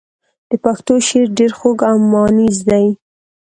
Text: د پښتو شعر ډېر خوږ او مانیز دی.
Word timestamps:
د 0.49 0.51
پښتو 0.63 0.93
شعر 1.07 1.27
ډېر 1.37 1.51
خوږ 1.57 1.79
او 1.89 1.95
مانیز 2.11 2.57
دی. 2.69 2.85